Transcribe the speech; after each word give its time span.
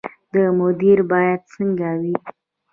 مدیر 0.59 0.99
باید 1.11 1.41
څنګه 1.53 1.89
وي؟ 1.99 2.13